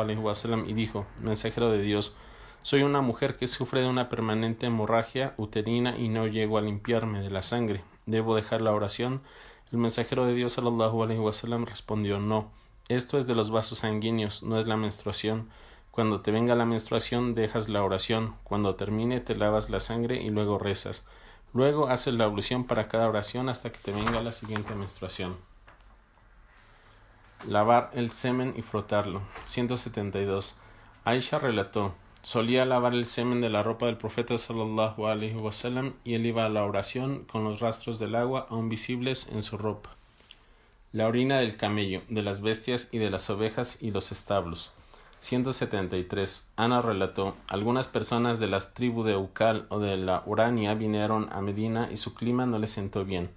y 0.67 0.73
dijo: 0.73 1.05
Mensajero 1.21 1.71
de 1.71 1.81
Dios, 1.81 2.13
soy 2.61 2.83
una 2.83 2.99
mujer 2.99 3.37
que 3.37 3.47
sufre 3.47 3.79
de 3.79 3.87
una 3.87 4.09
permanente 4.09 4.65
hemorragia 4.65 5.33
uterina 5.37 5.97
y 5.97 6.09
no 6.09 6.27
llego 6.27 6.57
a 6.57 6.61
limpiarme 6.61 7.21
de 7.21 7.29
la 7.29 7.41
sangre. 7.41 7.83
¿Debo 8.05 8.35
dejar 8.35 8.59
la 8.59 8.73
oración? 8.73 9.21
El 9.71 9.77
mensajero 9.77 10.25
de 10.25 10.33
Dios 10.33 10.53
sallallahu 10.53 11.03
alaihi 11.03 11.21
wasallam 11.21 11.65
respondió 11.65 12.19
no. 12.19 12.51
Esto 12.89 13.19
es 13.19 13.27
de 13.27 13.35
los 13.35 13.51
vasos 13.51 13.77
sanguíneos, 13.77 14.41
no 14.41 14.59
es 14.59 14.65
la 14.65 14.75
menstruación. 14.75 15.47
Cuando 15.91 16.21
te 16.21 16.31
venga 16.31 16.55
la 16.55 16.65
menstruación 16.65 17.35
dejas 17.35 17.69
la 17.69 17.83
oración, 17.83 18.35
cuando 18.43 18.73
termine 18.73 19.19
te 19.19 19.35
lavas 19.35 19.69
la 19.69 19.79
sangre 19.79 20.23
y 20.23 20.31
luego 20.31 20.57
rezas. 20.57 21.05
Luego 21.53 21.87
haces 21.87 22.15
la 22.15 22.25
ablución 22.25 22.63
para 22.63 22.87
cada 22.87 23.07
oración 23.07 23.47
hasta 23.47 23.71
que 23.71 23.77
te 23.77 23.91
venga 23.91 24.23
la 24.23 24.31
siguiente 24.31 24.73
menstruación. 24.73 25.37
Lavar 27.47 27.91
el 27.93 28.09
semen 28.09 28.55
y 28.57 28.63
frotarlo. 28.63 29.21
172. 29.45 30.57
Aisha 31.05 31.37
relató 31.37 31.93
Solía 32.23 32.65
lavar 32.65 32.95
el 32.95 33.05
semen 33.05 33.39
de 33.39 33.51
la 33.51 33.61
ropa 33.61 33.85
del 33.85 33.97
profeta 33.97 34.39
sallallahu 34.39 35.05
alaihi 35.05 35.35
wasallam 35.35 35.93
y 36.03 36.15
él 36.15 36.25
iba 36.25 36.43
a 36.43 36.49
la 36.49 36.65
oración 36.65 37.25
con 37.25 37.43
los 37.43 37.59
rastros 37.59 37.99
del 37.99 38.15
agua 38.15 38.47
aún 38.49 38.67
visibles 38.67 39.27
en 39.31 39.43
su 39.43 39.59
ropa. 39.59 39.98
La 40.91 41.05
orina 41.05 41.37
del 41.37 41.55
camello, 41.55 42.01
de 42.09 42.23
las 42.23 42.41
bestias 42.41 42.89
y 42.91 42.97
de 42.97 43.11
las 43.11 43.29
ovejas 43.29 43.77
y 43.79 43.91
los 43.91 44.11
establos. 44.11 44.71
173. 45.19 46.49
Ana 46.55 46.81
relató: 46.81 47.35
Algunas 47.47 47.87
personas 47.87 48.39
de 48.39 48.47
las 48.47 48.73
tribus 48.73 49.05
de 49.05 49.15
Ucal 49.15 49.67
o 49.69 49.77
de 49.77 49.97
la 49.97 50.23
Urania 50.25 50.73
vinieron 50.73 51.29
a 51.31 51.41
Medina 51.41 51.89
y 51.91 51.97
su 51.97 52.15
clima 52.15 52.47
no 52.47 52.57
les 52.57 52.71
sentó 52.71 53.05
bien. 53.05 53.29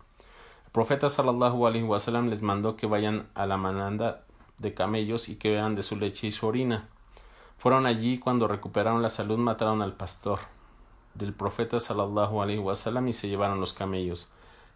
El 0.64 0.72
profeta 0.72 1.10
sallallahu 1.10 1.66
alaihi 1.66 1.84
wasallam 1.84 2.30
les 2.30 2.40
mandó 2.40 2.74
que 2.74 2.86
vayan 2.86 3.28
a 3.34 3.44
la 3.44 3.58
mananda 3.58 4.22
de 4.56 4.72
camellos 4.72 5.28
y 5.28 5.36
que 5.36 5.50
vean 5.50 5.74
de 5.74 5.82
su 5.82 5.96
leche 5.96 6.28
y 6.28 6.32
su 6.32 6.46
orina. 6.46 6.88
Fueron 7.58 7.84
allí 7.84 8.16
cuando 8.16 8.48
recuperaron 8.48 9.02
la 9.02 9.10
salud 9.10 9.36
mataron 9.36 9.82
al 9.82 9.92
pastor 9.92 10.38
del 11.12 11.34
profeta 11.34 11.78
sallallahu 11.80 12.40
alaihi 12.40 12.60
wasallam 12.60 13.08
y 13.08 13.12
se 13.12 13.28
llevaron 13.28 13.60
los 13.60 13.74
camellos. 13.74 14.30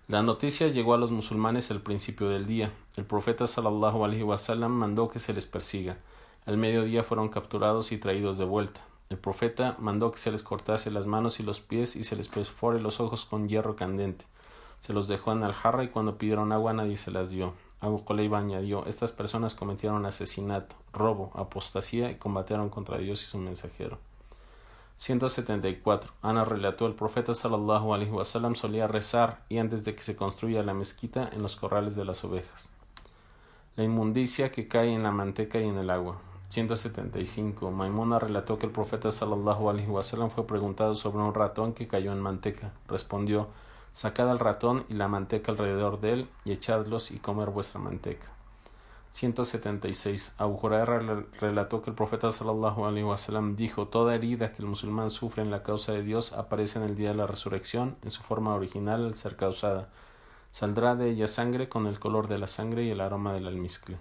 La 0.09 0.23
noticia 0.23 0.69
llegó 0.69 0.95
a 0.95 0.99
los 0.99 1.11
musulmanes 1.11 1.73
al 1.73 1.81
principio 1.81 2.29
del 2.29 2.47
día. 2.47 2.73
El 2.97 3.05
profeta 3.05 3.49
sallallahu 3.49 4.05
alaihi 4.05 4.23
wasallam 4.23 4.71
mandó 4.71 5.09
que 5.09 5.19
se 5.19 5.35
les 5.35 5.47
persiga. 5.47 5.99
Al 6.45 6.59
mediodía 6.59 7.03
fueron 7.03 7.29
capturados 7.29 7.91
y 7.91 7.99
traídos 7.99 8.39
de 8.39 8.45
vuelta. 8.45 8.83
El 9.11 9.19
profeta 9.19 9.75
mandó 9.81 10.13
que 10.13 10.19
se 10.19 10.31
les 10.31 10.45
cortase 10.45 10.93
las 10.93 11.09
manos 11.09 11.41
y 11.41 11.43
los 11.43 11.59
pies 11.59 11.97
y 11.97 12.05
se 12.05 12.15
les 12.15 12.29
perfore 12.29 12.81
los 12.81 13.01
ojos 13.01 13.25
con 13.25 13.49
hierro 13.49 13.75
candente. 13.75 14.27
Se 14.79 14.93
los 14.93 15.09
dejó 15.09 15.33
en 15.33 15.43
el 15.43 15.53
jarra 15.53 15.83
y 15.83 15.89
cuando 15.89 16.19
pidieron 16.19 16.53
agua 16.53 16.73
nadie 16.73 16.97
se 16.97 17.11
las 17.11 17.31
dio. 17.31 17.55
Abu 17.81 18.05
Koleiba 18.05 18.39
añadió, 18.39 18.87
estas 18.87 19.11
personas 19.11 19.57
cometieron 19.57 20.07
asesinato, 20.07 20.77
robo, 20.93 21.33
apostasía 21.35 22.13
y 22.13 22.15
combatieron 22.15 22.71
contra 22.71 22.99
Dios 22.99 23.25
y 23.25 23.27
su 23.27 23.39
mensajero. 23.39 23.99
174. 24.99 26.12
Ana 26.23 26.45
relató, 26.45 26.87
el 26.87 26.95
profeta 26.95 27.35
sallallahu 27.35 27.93
alaihi 27.93 28.11
wasallam 28.11 28.55
solía 28.55 28.87
rezar 28.87 29.45
y 29.49 29.59
antes 29.59 29.85
de 29.85 29.95
que 29.95 30.03
se 30.03 30.17
construya 30.17 30.62
la 30.62 30.73
mezquita 30.73 31.29
en 31.33 31.43
los 31.43 31.57
corrales 31.57 31.97
de 31.97 32.05
las 32.05 32.25
ovejas. 32.25 32.71
La 33.76 33.85
inmundicia 33.85 34.50
que 34.50 34.69
cae 34.69 34.95
en 34.95 35.03
la 35.03 35.11
manteca 35.11 35.61
y 35.61 35.65
en 35.65 35.76
el 35.76 35.91
agua. 35.91 36.19
175. 36.49 37.71
Maimuna 37.71 38.19
relató 38.19 38.59
que 38.59 38.67
el 38.67 38.73
profeta 38.73 39.11
sallallahu 39.11 39.69
alaihi 39.69 39.88
wasallam 39.88 40.31
fue 40.31 40.47
preguntado 40.47 40.95
sobre 40.95 41.23
un 41.23 41.35
ratón 41.35 41.75
que 41.75 41.88
cayó 41.88 42.12
en 42.12 42.21
manteca. 42.21 42.73
Respondió, 42.88 43.49
Sacad 43.93 44.31
al 44.31 44.38
ratón 44.38 44.85
y 44.88 44.95
la 44.95 45.09
manteca 45.09 45.53
alrededor 45.53 46.00
de 46.00 46.12
él, 46.12 46.29
y 46.45 46.53
echadlos 46.53 47.11
y 47.11 47.19
comer 47.19 47.50
vuestra 47.50 47.81
manteca. 47.81 48.36
176. 49.11 50.35
Abu 50.37 50.59
Hurairah 50.63 51.25
relató 51.41 51.81
que 51.83 51.91
el 51.91 51.97
profeta 51.97 52.31
sallallahu 52.31 52.85
alaihi 52.85 53.05
wasallam 53.05 53.57
dijo: 53.57 53.89
Toda 53.89 54.15
herida 54.15 54.53
que 54.53 54.63
el 54.63 54.69
musulmán 54.69 55.11
sufre 55.11 55.43
en 55.43 55.51
la 55.51 55.63
causa 55.63 55.93
de 55.93 56.03
Dios 56.03 56.33
aparece 56.33 56.79
en 56.79 56.85
el 56.85 56.97
día 56.97 57.11
de 57.11 57.17
la 57.17 57.27
resurrección 57.27 57.97
en 58.03 58.11
su 58.11 58.23
forma 58.23 58.55
original 58.55 59.07
al 59.07 59.15
ser 59.15 59.37
causada. 59.37 59.89
Saldrá 60.51 60.97
de 60.97 61.11
ella 61.11 61.27
sangre 61.27 61.69
con 61.69 61.87
el 61.87 61.99
color 61.99 62.29
de 62.29 62.39
la 62.39 62.47
sangre 62.47 62.85
y 62.85 62.91
el 62.91 63.01
aroma 63.01 63.33
del 63.33 63.47
almizcle. 63.47 63.97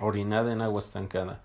Orinada 0.00 0.52
en 0.52 0.60
agua 0.60 0.78
estancada. 0.78 1.40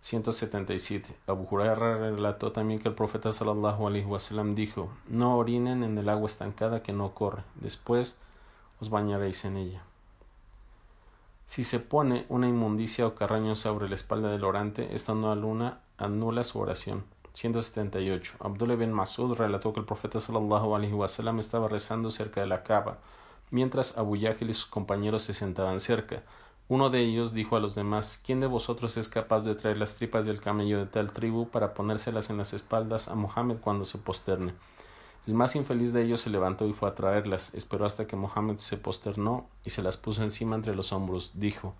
177. 0.00 1.14
Abu 1.26 1.46
Hurairah 1.50 1.98
relató 1.98 2.52
también 2.52 2.80
que 2.80 2.88
el 2.88 2.94
profeta 2.94 3.32
sallallahu 3.32 3.86
alaihi 3.86 4.04
wasallam 4.04 4.54
dijo: 4.54 4.90
No 5.08 5.36
orinen 5.36 5.82
en 5.82 5.98
el 5.98 6.08
agua 6.08 6.26
estancada 6.26 6.82
que 6.82 6.92
no 6.92 7.14
corre, 7.14 7.42
después 7.56 8.18
os 8.80 8.90
bañaréis 8.90 9.44
en 9.44 9.56
ella. 9.56 9.82
Si 11.48 11.64
se 11.64 11.80
pone 11.80 12.26
una 12.28 12.46
inmundicia 12.46 13.06
o 13.06 13.14
carraño 13.14 13.56
sobre 13.56 13.88
la 13.88 13.94
espalda 13.94 14.30
del 14.30 14.44
orante, 14.44 14.94
esto 14.94 15.14
no 15.14 15.32
aluna, 15.32 15.80
anula 15.96 16.44
su 16.44 16.58
oración. 16.58 17.04
178. 17.32 18.34
Abdullah 18.40 18.76
bin 18.76 18.92
Masud 18.92 19.32
relató 19.34 19.72
que 19.72 19.80
el 19.80 19.86
profeta 19.86 20.20
sallallahu 20.20 20.76
alaihi 20.76 20.92
wasallam 20.92 21.38
estaba 21.38 21.66
rezando 21.66 22.10
cerca 22.10 22.42
de 22.42 22.48
la 22.48 22.64
cava, 22.64 22.98
mientras 23.50 23.96
Abu 23.96 24.16
Yahil 24.16 24.50
y 24.50 24.52
sus 24.52 24.66
compañeros 24.66 25.22
se 25.22 25.32
sentaban 25.32 25.80
cerca. 25.80 26.22
Uno 26.68 26.90
de 26.90 27.00
ellos 27.00 27.32
dijo 27.32 27.56
a 27.56 27.60
los 27.60 27.74
demás 27.74 28.20
¿Quién 28.22 28.40
de 28.40 28.46
vosotros 28.46 28.98
es 28.98 29.08
capaz 29.08 29.46
de 29.46 29.54
traer 29.54 29.78
las 29.78 29.96
tripas 29.96 30.26
del 30.26 30.42
camello 30.42 30.78
de 30.78 30.84
tal 30.84 31.12
tribu 31.12 31.48
para 31.48 31.72
ponérselas 31.72 32.28
en 32.28 32.36
las 32.36 32.52
espaldas 32.52 33.08
a 33.08 33.14
Mohammed 33.14 33.56
cuando 33.56 33.86
se 33.86 33.96
posterne? 33.96 34.52
El 35.26 35.34
más 35.34 35.56
infeliz 35.56 35.92
de 35.92 36.04
ellos 36.04 36.20
se 36.20 36.30
levantó 36.30 36.66
y 36.66 36.72
fue 36.72 36.88
a 36.88 36.94
traerlas. 36.94 37.52
Esperó 37.54 37.84
hasta 37.84 38.06
que 38.06 38.16
Mohammed 38.16 38.56
se 38.56 38.76
posternó 38.76 39.46
y 39.64 39.70
se 39.70 39.82
las 39.82 39.96
puso 39.96 40.22
encima 40.22 40.56
entre 40.56 40.74
los 40.74 40.92
hombros. 40.92 41.38
Dijo 41.38 41.74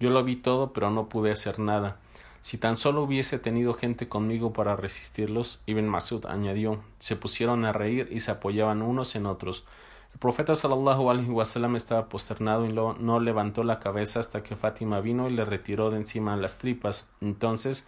Yo 0.00 0.10
lo 0.10 0.24
vi 0.24 0.36
todo, 0.36 0.72
pero 0.72 0.90
no 0.90 1.08
pude 1.08 1.30
hacer 1.30 1.58
nada. 1.58 1.98
Si 2.40 2.56
tan 2.56 2.76
solo 2.76 3.02
hubiese 3.02 3.38
tenido 3.38 3.74
gente 3.74 4.08
conmigo 4.08 4.52
para 4.52 4.76
resistirlos, 4.76 5.60
Ibn 5.66 5.86
Masud 5.86 6.24
añadió, 6.26 6.80
se 6.98 7.16
pusieron 7.16 7.64
a 7.64 7.72
reír 7.72 8.08
y 8.10 8.20
se 8.20 8.30
apoyaban 8.30 8.80
unos 8.80 9.16
en 9.16 9.26
otros. 9.26 9.64
El 10.12 10.20
profeta 10.20 10.54
sallallahu 10.54 11.10
alaihi 11.10 11.30
wasallam 11.30 11.76
estaba 11.76 12.08
posternado 12.08 12.64
y 12.64 12.72
no 12.72 13.20
levantó 13.20 13.64
la 13.64 13.80
cabeza 13.80 14.20
hasta 14.20 14.42
que 14.42 14.56
Fátima 14.56 15.00
vino 15.00 15.28
y 15.28 15.32
le 15.32 15.44
retiró 15.44 15.90
de 15.90 15.98
encima 15.98 16.36
las 16.36 16.58
tripas. 16.58 17.08
Entonces 17.20 17.86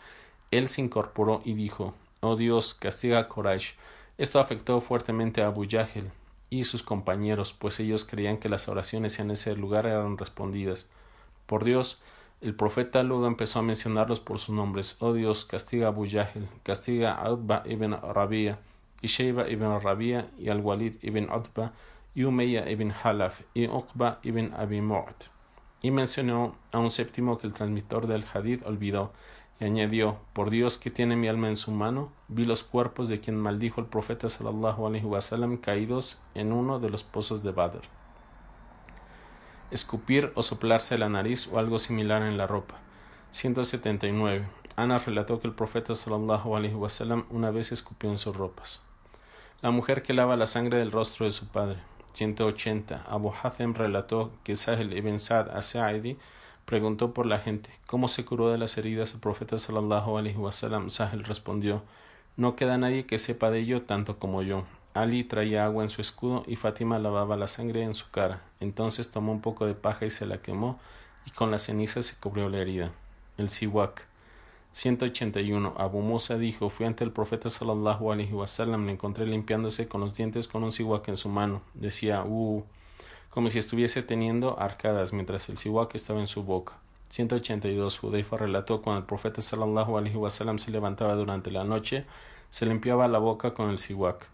él 0.50 0.68
se 0.68 0.82
incorporó 0.82 1.40
y 1.44 1.54
dijo 1.54 1.94
Oh 2.20 2.37
Dios, 2.37 2.75
castiga 2.75 3.18
a 3.20 3.28
Quraysh. 3.28 3.76
Esto 4.20 4.38
afectó 4.38 4.82
fuertemente 4.82 5.40
a 5.40 5.46
Abu 5.46 5.64
Yahel 5.64 6.10
y 6.50 6.64
sus 6.64 6.82
compañeros, 6.82 7.54
pues 7.54 7.80
ellos 7.80 8.04
creían 8.04 8.36
que 8.36 8.50
las 8.50 8.68
oraciones 8.68 9.18
en 9.18 9.30
ese 9.30 9.56
lugar 9.56 9.86
eran 9.86 10.18
respondidas. 10.18 10.90
Por 11.46 11.64
Dios, 11.64 12.02
el 12.42 12.54
profeta 12.54 13.02
luego 13.02 13.26
empezó 13.26 13.60
a 13.60 13.62
mencionarlos 13.62 14.20
por 14.20 14.38
sus 14.38 14.54
nombres. 14.54 14.98
Oh 15.00 15.14
Dios, 15.14 15.46
castiga 15.46 15.86
a 15.86 15.88
Abu 15.88 16.04
Yahel, 16.04 16.50
castiga 16.62 17.14
a 17.14 17.32
Utba 17.32 17.62
ibn 17.64 17.92
Rabia, 17.92 18.58
y 19.00 19.06
Sheiba 19.06 19.48
ibn 19.48 19.80
Rabia, 19.80 20.28
y 20.38 20.50
al 20.50 20.60
Walid 20.60 20.96
ibn 21.00 21.32
Utba, 21.32 21.72
y 22.14 22.24
Umayya 22.24 22.68
ibn 22.68 22.92
Halaf 22.92 23.40
y 23.54 23.68
Uqba 23.68 24.18
ibn 24.22 24.52
Abi 24.52 24.82
Mu'at. 24.82 25.30
Y 25.80 25.90
mencionó 25.92 26.56
a 26.72 26.78
un 26.78 26.90
séptimo 26.90 27.38
que 27.38 27.46
el 27.46 27.54
transmitor 27.54 28.06
del 28.06 28.26
hadith 28.34 28.66
olvidó 28.66 29.14
y 29.61 29.64
añadió 29.64 30.19
Por 30.33 30.50
Dios 30.50 30.79
que 30.79 30.90
tiene 30.90 31.17
mi 31.17 31.29
alma 31.29 31.49
en 31.49 31.57
su 31.57 31.71
mano, 31.71 32.11
vi 32.29 32.45
los 32.45 32.64
cuerpos 32.64 33.09
de 33.09 33.21
quien 33.21 33.37
maldijo 33.37 33.81
el 33.81 33.87
profeta 33.87 34.29
sallallahu 34.29 34.87
alaihi 34.87 35.05
wasallam 35.05 35.59
caídos 35.59 36.21
en 36.35 36.52
uno 36.52 36.81
de 36.81 36.88
los 36.88 37.05
pozos 37.05 37.43
de 37.43 37.52
Badr. 37.52 37.83
Escupir 39.71 40.33
o 40.35 40.43
soplarse 40.43 40.99
la 40.99 41.11
nariz 41.11 41.47
o 41.47 41.59
algo 41.59 41.79
similar 41.79 42.23
en 42.23 42.38
la 42.38 42.47
ropa. 42.47 42.76
179. 43.33 44.49
Ana 44.76 44.99
relató 44.99 45.40
que 45.40 45.47
el 45.47 45.55
profeta 45.55 45.95
sallallahu 45.95 46.57
alaihi 46.57 46.75
wasallam 46.75 47.26
una 47.31 47.50
vez 47.50 47.71
escupió 47.71 48.11
en 48.11 48.19
sus 48.19 48.35
ropas. 48.35 48.81
La 49.61 49.71
mujer 49.71 50.02
que 50.02 50.14
lava 50.14 50.37
la 50.37 50.47
sangre 50.47 50.79
del 50.79 50.90
rostro 50.90 51.26
de 51.26 51.33
su 51.33 51.47
padre. 51.47 51.76
180. 52.14 53.05
Abu 53.09 53.31
Hatem 53.31 53.75
relató 53.75 54.33
que 54.43 54.57
Sahel 54.57 54.97
ibn 54.97 55.21
Sa'd 55.21 55.50
as-Sa'idi 55.50 56.17
preguntó 56.70 57.12
por 57.12 57.26
la 57.26 57.40
gente 57.40 57.68
cómo 57.88 58.06
se 58.06 58.24
curó 58.24 58.50
de 58.50 58.56
las 58.56 58.78
heridas 58.78 59.12
el 59.12 59.18
profeta 59.18 59.58
sallallahu 59.58 60.18
alaihi 60.18 60.36
wasallam. 60.36 60.88
Sahel 60.88 61.24
respondió 61.24 61.82
no 62.36 62.54
queda 62.54 62.78
nadie 62.78 63.06
que 63.06 63.18
sepa 63.18 63.50
de 63.50 63.58
ello 63.58 63.82
tanto 63.82 64.20
como 64.20 64.42
yo. 64.42 64.64
Ali 64.94 65.24
traía 65.24 65.64
agua 65.64 65.82
en 65.82 65.88
su 65.88 66.00
escudo 66.00 66.44
y 66.46 66.54
Fátima 66.54 67.00
lavaba 67.00 67.36
la 67.36 67.48
sangre 67.48 67.82
en 67.82 67.94
su 67.94 68.08
cara. 68.10 68.42
Entonces 68.60 69.10
tomó 69.10 69.32
un 69.32 69.40
poco 69.40 69.66
de 69.66 69.74
paja 69.74 70.06
y 70.06 70.10
se 70.10 70.26
la 70.26 70.40
quemó 70.40 70.78
y 71.26 71.32
con 71.32 71.50
la 71.50 71.58
ceniza 71.58 72.02
se 72.02 72.16
cubrió 72.20 72.48
la 72.48 72.58
herida. 72.58 72.92
El 73.36 73.48
siwak 73.48 74.06
181. 74.72 75.74
Abu 75.76 76.00
Musa 76.02 76.38
dijo, 76.38 76.70
fui 76.70 76.86
ante 76.86 77.02
el 77.02 77.10
profeta 77.10 77.50
sallallahu 77.50 78.12
alaihi 78.12 78.32
wasallam, 78.32 78.86
le 78.86 78.92
encontré 78.92 79.26
limpiándose 79.26 79.88
con 79.88 80.00
los 80.00 80.16
dientes 80.16 80.46
con 80.46 80.62
un 80.62 80.70
siwak 80.70 81.08
en 81.08 81.16
su 81.16 81.28
mano. 81.28 81.62
Decía, 81.74 82.22
uh, 82.22 82.64
como 83.30 83.49
si 83.49 83.58
estuviese 83.58 84.02
teniendo 84.02 84.58
arcadas 84.60 85.12
mientras 85.12 85.49
el 85.49 85.56
siwak 85.56 85.94
estaba 85.94 86.20
en 86.20 86.26
su 86.26 86.42
boca. 86.42 86.75
182. 87.10 87.99
Judeifa 87.99 88.37
relató 88.37 88.82
cuando 88.82 89.00
el 89.00 89.06
profeta 89.06 89.40
sallallahu 89.40 89.99
alaihi 89.99 90.16
wasallam 90.16 90.58
se 90.58 90.70
levantaba 90.70 91.14
durante 91.14 91.50
la 91.50 91.64
noche, 91.64 92.04
se 92.50 92.66
limpiaba 92.66 93.08
la 93.08 93.18
boca 93.18 93.54
con 93.54 93.70
el 93.70 93.78
siwak. 93.78 94.26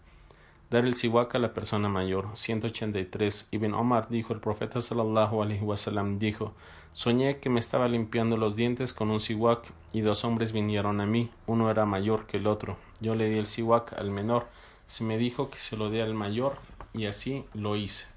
Dar 0.69 0.85
el 0.85 0.95
siwak 0.95 1.33
a 1.35 1.39
la 1.39 1.53
persona 1.53 1.89
mayor. 1.89 2.29
183. 2.33 3.47
Ibn 3.51 3.73
Omar 3.73 4.09
dijo, 4.09 4.33
el 4.33 4.39
profeta 4.39 4.81
sallallahu 4.81 5.41
alaihi 5.41 5.63
wasallam 5.63 6.19
dijo, 6.19 6.53
Soñé 6.91 7.39
que 7.39 7.49
me 7.49 7.59
estaba 7.59 7.87
limpiando 7.87 8.37
los 8.37 8.55
dientes 8.55 8.93
con 8.93 9.11
un 9.11 9.19
siwak 9.19 9.71
y 9.93 10.01
dos 10.01 10.25
hombres 10.25 10.51
vinieron 10.51 10.99
a 10.99 11.05
mí, 11.05 11.29
uno 11.45 11.69
era 11.69 11.85
mayor 11.85 12.25
que 12.25 12.37
el 12.37 12.47
otro. 12.47 12.77
Yo 12.99 13.13
le 13.13 13.29
di 13.29 13.37
el 13.37 13.45
siwak 13.45 13.93
al 13.93 14.09
menor, 14.09 14.47
se 14.87 15.03
me 15.03 15.17
dijo 15.19 15.51
que 15.51 15.59
se 15.59 15.77
lo 15.77 15.91
dé 15.91 16.01
al 16.01 16.15
mayor 16.15 16.57
y 16.93 17.05
así 17.05 17.45
lo 17.53 17.75
hice. 17.75 18.16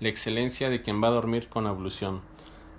La 0.00 0.08
excelencia 0.08 0.70
de 0.70 0.82
quien 0.82 1.00
va 1.00 1.06
a 1.06 1.12
dormir 1.12 1.48
con 1.48 1.68
ablución. 1.68 2.20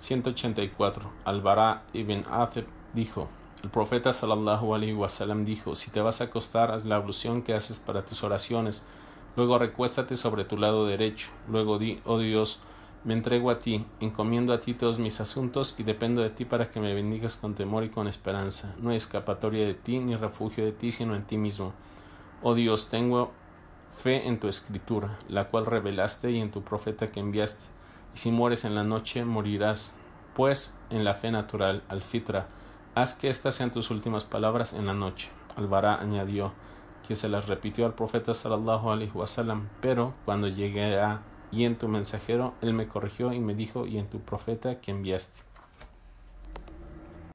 184. 0.00 1.10
Al-Bara 1.24 1.84
ibn 1.94 2.26
Azeb 2.30 2.66
dijo: 2.92 3.28
El 3.62 3.70
profeta 3.70 4.12
sallallahu 4.12 4.74
alaihi 4.74 4.92
wasallam 4.92 5.46
dijo: 5.46 5.74
Si 5.74 5.90
te 5.90 6.02
vas 6.02 6.20
a 6.20 6.24
acostar, 6.24 6.70
haz 6.70 6.84
la 6.84 6.96
ablución 6.96 7.40
que 7.40 7.54
haces 7.54 7.78
para 7.78 8.04
tus 8.04 8.22
oraciones. 8.22 8.84
Luego 9.34 9.58
recuéstate 9.58 10.14
sobre 10.14 10.44
tu 10.44 10.58
lado 10.58 10.86
derecho. 10.86 11.28
Luego 11.48 11.78
di: 11.78 12.00
Oh 12.04 12.18
Dios, 12.18 12.60
Me 13.02 13.14
entrego 13.14 13.50
a 13.50 13.60
ti, 13.60 13.84
encomiendo 14.00 14.52
a 14.52 14.58
ti 14.58 14.74
todos 14.74 14.98
mis 14.98 15.20
asuntos 15.20 15.76
y 15.78 15.84
dependo 15.84 16.22
de 16.22 16.30
ti 16.30 16.44
para 16.44 16.70
que 16.70 16.80
me 16.80 16.92
bendigas 16.92 17.36
con 17.36 17.54
temor 17.54 17.84
y 17.84 17.88
con 17.88 18.08
esperanza. 18.08 18.74
No 18.80 18.90
hay 18.90 18.96
escapatoria 18.96 19.64
de 19.64 19.74
ti 19.74 20.00
ni 20.00 20.16
refugio 20.16 20.64
de 20.64 20.72
ti 20.72 20.90
sino 20.90 21.14
en 21.14 21.22
ti 21.22 21.38
mismo. 21.38 21.72
Oh 22.42 22.54
Dios, 22.54 22.88
tengo 22.88 23.30
fe 23.96 24.28
en 24.28 24.38
tu 24.38 24.48
escritura, 24.48 25.18
la 25.28 25.48
cual 25.48 25.66
revelaste 25.66 26.30
y 26.30 26.40
en 26.40 26.50
tu 26.50 26.62
profeta 26.62 27.10
que 27.10 27.20
enviaste. 27.20 27.66
Y 28.14 28.18
si 28.18 28.30
mueres 28.30 28.64
en 28.64 28.74
la 28.74 28.84
noche, 28.84 29.24
morirás, 29.24 29.94
pues 30.34 30.78
en 30.90 31.04
la 31.04 31.14
fe 31.14 31.30
natural, 31.30 31.82
al 31.88 32.02
fitra. 32.02 32.46
Haz 32.94 33.14
que 33.14 33.28
estas 33.28 33.54
sean 33.54 33.72
tus 33.72 33.90
últimas 33.90 34.24
palabras 34.24 34.72
en 34.72 34.86
la 34.86 34.94
noche. 34.94 35.30
Alvará 35.56 35.96
añadió 36.00 36.52
que 37.06 37.16
se 37.16 37.28
las 37.28 37.48
repitió 37.48 37.86
al 37.86 37.94
profeta 37.94 38.34
sallallahu 38.34 38.90
alaihi 38.90 39.12
pero 39.80 40.14
cuando 40.24 40.48
llegué 40.48 40.98
a 40.98 41.22
y 41.50 41.64
en 41.64 41.76
tu 41.76 41.88
mensajero, 41.88 42.54
él 42.60 42.74
me 42.74 42.88
corrigió 42.88 43.32
y 43.32 43.40
me 43.40 43.54
dijo, 43.54 43.86
y 43.86 43.98
en 43.98 44.08
tu 44.08 44.20
profeta 44.20 44.80
que 44.80 44.90
enviaste. 44.90 45.42